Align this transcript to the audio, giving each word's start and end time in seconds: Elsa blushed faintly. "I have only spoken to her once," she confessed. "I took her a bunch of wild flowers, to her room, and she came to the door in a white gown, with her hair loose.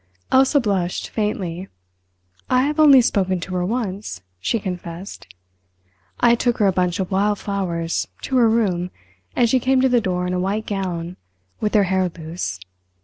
Elsa 0.31 0.59
blushed 0.59 1.09
faintly. 1.11 1.67
"I 2.49 2.63
have 2.63 2.79
only 2.79 3.01
spoken 3.01 3.39
to 3.41 3.53
her 3.53 3.63
once," 3.63 4.23
she 4.39 4.59
confessed. 4.59 5.27
"I 6.19 6.33
took 6.33 6.57
her 6.57 6.65
a 6.65 6.71
bunch 6.71 6.99
of 6.99 7.11
wild 7.11 7.37
flowers, 7.37 8.07
to 8.23 8.37
her 8.37 8.49
room, 8.49 8.89
and 9.35 9.47
she 9.47 9.59
came 9.59 9.79
to 9.81 9.89
the 9.89 10.01
door 10.01 10.25
in 10.25 10.33
a 10.33 10.39
white 10.39 10.65
gown, 10.65 11.17
with 11.59 11.75
her 11.75 11.83
hair 11.83 12.09
loose. 12.17 12.59